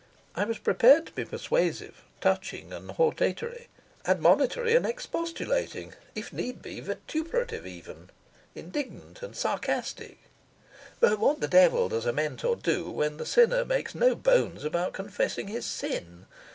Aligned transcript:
I 0.35 0.45
was 0.45 0.57
prepared 0.57 1.05
to 1.05 1.11
be 1.11 1.25
persuasive, 1.25 2.03
touching, 2.21 2.73
and 2.73 2.89
hortatory, 2.89 3.67
admonitory 4.03 4.75
and 4.75 4.83
expostulating, 4.83 5.93
if 6.15 6.33
need 6.33 6.59
be 6.63 6.79
vituperative 6.79 7.67
even, 7.67 8.09
indignant 8.55 9.21
and 9.21 9.35
sarcastic; 9.35 10.17
but 10.99 11.19
what 11.19 11.39
the 11.39 11.47
devil 11.47 11.87
does 11.87 12.07
a 12.07 12.13
mentor 12.13 12.55
do 12.55 12.89
when 12.89 13.17
the 13.17 13.27
sinner 13.27 13.63
makes 13.63 13.93
no 13.93 14.15
bones 14.15 14.63
about 14.63 14.93
confessing 14.93 15.49
his 15.49 15.67
sin? 15.67 16.25